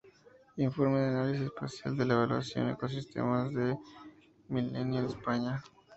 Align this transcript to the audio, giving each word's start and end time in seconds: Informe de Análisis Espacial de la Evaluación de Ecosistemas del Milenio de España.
Informe 0.57 0.97
de 0.99 1.05
Análisis 1.09 1.45
Espacial 1.45 1.95
de 1.95 2.05
la 2.05 2.15
Evaluación 2.15 2.65
de 2.65 2.71
Ecosistemas 2.71 3.53
del 3.53 3.77
Milenio 4.49 5.01
de 5.03 5.07
España. 5.09 5.63